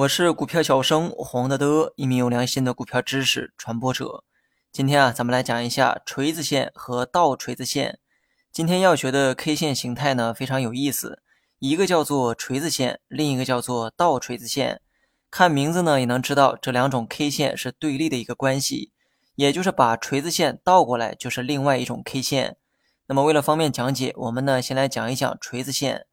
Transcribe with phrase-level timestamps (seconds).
[0.00, 4.24] 我是股票小生黄德德，一名有良心的股票知识传播者。
[4.72, 7.98] 今天啊，咱们来讲一下锤子线和倒锤子线。
[8.50, 11.20] 今天要学的 K 线形态呢，非常有意思，
[11.58, 14.80] 一个叫做锤子线，另一个叫做倒锤子线。
[15.30, 18.92] 看名字呢，也能知道这两种 K 线是对立的一个关系，
[19.34, 22.56] 也就是把锤子线倒过来就是另外一种 K 线。
[23.06, 26.06] 那么为了方便讲解，我们呢先来讲一讲锤子线。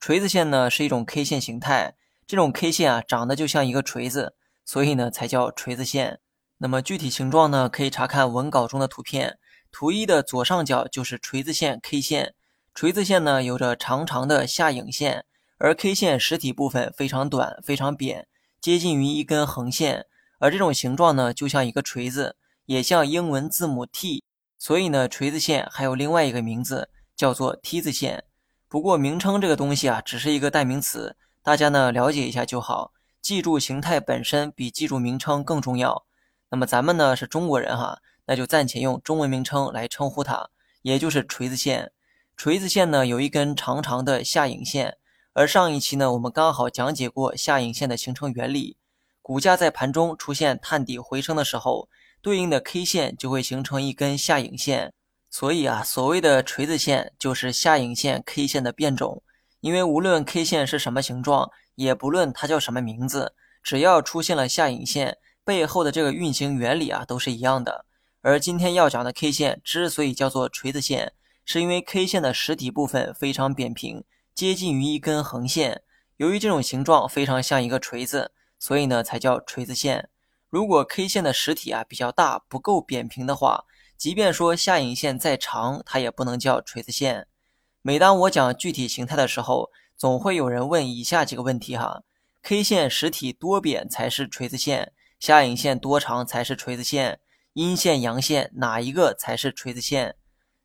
[0.00, 1.96] 锤子线呢是一种 K 线形态。
[2.26, 4.34] 这种 K 线啊，长得就像一个锤子，
[4.64, 6.20] 所以呢才叫锤子线。
[6.58, 9.38] 那么具体形状呢，可以查看文稿中的图片。
[9.70, 12.34] 图一的左上角就是锤子线 K 线。
[12.74, 15.24] 锤子线呢有着长长的下影线，
[15.58, 18.26] 而 K 线实体部分非常短、非常扁，
[18.60, 20.06] 接近于一根横线。
[20.38, 24.24] 而这种形状呢，就像一个锤子，也像英文字母 T。
[24.58, 28.24] 所以呢，锤子线还有另外一个名字，叫做梯子线。
[28.68, 31.16] 不过名称这个东西啊，只是一个代名词。
[31.44, 32.90] 大家呢了解一下就好，
[33.20, 36.06] 记住形态本身比记住名称更重要。
[36.48, 40.48] 那么咱们呢是中国人哈，那就暂且用中文名称来称呼它，
[40.80, 41.92] 也就是锤子线。
[42.34, 44.96] 锤子线呢有一根长长的下影线，
[45.34, 48.78] 而上一期呢我们刚好讲解过下影线的形成原理。
[49.20, 51.90] 股价在盘中出现探底回升的时候，
[52.22, 54.94] 对应的 K 线就会形成一根下影线。
[55.28, 59.22] 所以啊，所谓的锤子线就是下影线 K 线的变种。
[59.64, 67.86] 因为无论 K 线是什么形状，也不论它叫什么名字，只要出现了下影线，背后的这个运行原理啊都是一样的。
[68.20, 71.14] 而今天要讲的 K 线之所以叫做锤子线，
[71.46, 74.04] 是因为 K 线的实体部分非常扁平，
[74.34, 75.80] 接近于一根横线。
[76.18, 80.10] 由于这种形状非常像一个锤子，所以呢才叫锤子线。
[80.50, 83.64] 如果 K 线的实体啊比较大，不够扁平的话，
[83.96, 87.28] 即便说下影线再长，它也不能叫锤子线。
[87.86, 92.02] 每当我讲具体形态的时候，总会有人问以下几个问题哈
[92.42, 94.94] ：K 线实体多扁才是锤子线？
[95.20, 97.20] 下影线多长才是锤子线？
[97.52, 100.16] 阴线阳线哪一个才是锤子线？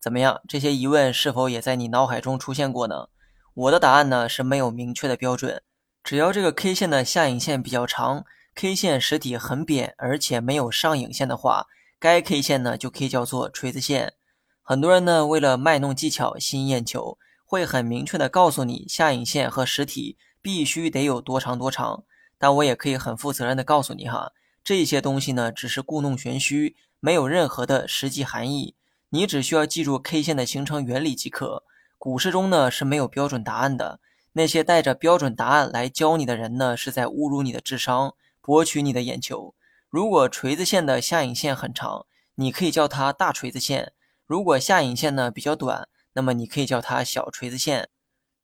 [0.00, 0.40] 怎么样？
[0.48, 3.10] 这些疑问是否也在你脑海中出现过呢？
[3.52, 5.62] 我的答案呢是没有明确的标准，
[6.02, 11.66] 只要这个 K 线的下影线比较长，K 线实体很扁，而且没有上影线的话，
[11.98, 14.14] 该 K 线呢就可以叫做锤子线。
[14.64, 22.04] 很多人呢，为了卖弄技巧吸引眼球，会很明确的告诉你下影线和实体必须得有多长多长。
[22.38, 28.76] 但我也可以很负责任的告诉你哈，这些东西呢只是故弄玄虚，没有任何的实际含义。
[29.10, 31.64] 你只需要记住 K 线的形成原理即可。
[31.98, 33.98] 股市中呢是没有标准答案的，
[34.32, 39.54] 那些带着标准答案来教你的人呢，是在侮辱你的智商，博取你的眼球。
[39.90, 42.06] 如果锤子线的下影线很长，
[42.36, 43.92] 你可以叫它大锤子线。
[44.26, 47.88] 如果下影线呢比较短，那么你可以叫它小锤子线。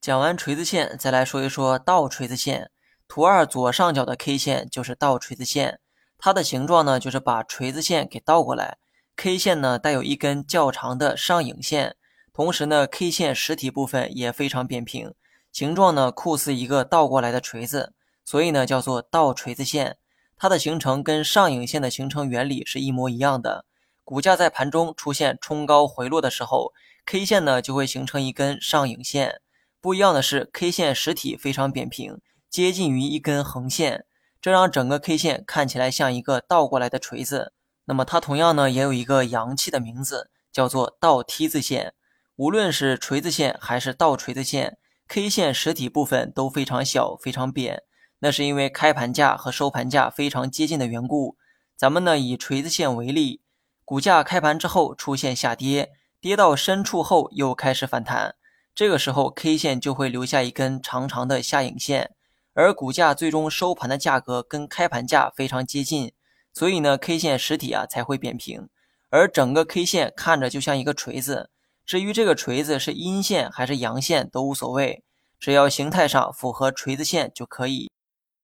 [0.00, 2.70] 讲完锤子线，再来说一说倒锤子线。
[3.08, 5.78] 图二左上角的 K 线就是倒锤子线，
[6.18, 8.78] 它的形状呢就是把锤子线给倒过来。
[9.14, 11.96] K 线呢带有一根较长的上影线，
[12.32, 15.14] 同时呢 K 线实体部分也非常扁平，
[15.52, 17.92] 形状呢酷似一个倒过来的锤子，
[18.24, 19.96] 所以呢叫做倒锤子线。
[20.36, 23.64] 它的形成跟上影线的形成原理是一模一样的。
[24.06, 26.72] 股价在盘中出现冲高回落的时候
[27.06, 29.40] ，K 线呢就会形成一根上影线。
[29.80, 34.04] 不一样的是，K 线实体非常扁平，接近于一根横线，
[34.40, 37.52] 这让整个 K 线看起来像一个倒过来的锤子。
[37.86, 41.94] 那么它同样呢也有一个洋气的名字，叫做倒梯子线。
[42.36, 44.78] 无论是锤子线还是倒锤子线
[45.08, 47.82] ，K 线实体部分都非常小、非常扁。
[48.20, 51.36] 那是因为开盘价和收盘价非常接近的缘故。
[51.76, 53.40] 咱们呢以锤子线为例。
[53.86, 58.34] 股价开盘之后出现下跌，跌到深处后又开始反弹，
[58.74, 62.10] 这个时候 K 线就会留下一根长长的下影线，
[62.52, 66.12] 而股价最终收盘的价格跟开盘价非常接近，
[66.52, 68.68] 所以呢 K 线实体啊才会扁平，
[69.10, 71.50] 而整个 K 线看着就像一个锤子。
[71.84, 75.04] 至于这个锤子是阴线还是阳线都无所谓，
[75.38, 77.88] 只要形态上符合锤子线就可以。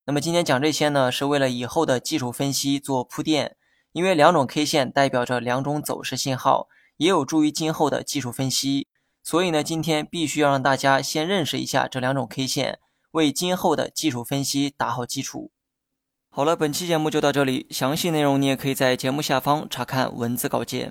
[0.05, 3.57] 那么今天讲这些呢，是为了以后的技术分析做铺垫。
[3.93, 8.89] 因为两种 K 线代表着两种走势信号，也有助于今后的技术分析，
[9.23, 12.79] 所以呢，今天必须要让大家先认识一下这两种 K 线，
[13.13, 15.51] 为今后的技术分析打好基础。
[16.31, 20.91] 好了，本期节目就到这里，详细内容你也可以在节目下方查看文字稿件。